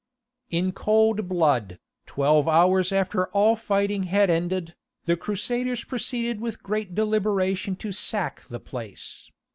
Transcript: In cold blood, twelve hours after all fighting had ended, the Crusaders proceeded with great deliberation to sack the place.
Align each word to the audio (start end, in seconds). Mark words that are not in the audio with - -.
In 0.49 0.71
cold 0.71 1.27
blood, 1.29 1.77
twelve 2.07 2.47
hours 2.47 2.91
after 2.91 3.27
all 3.27 3.55
fighting 3.55 4.05
had 4.09 4.31
ended, 4.31 4.73
the 5.05 5.15
Crusaders 5.15 5.85
proceeded 5.85 6.41
with 6.41 6.63
great 6.63 6.95
deliberation 6.95 7.75
to 7.75 7.91
sack 7.91 8.41
the 8.49 8.59
place. 8.59 9.29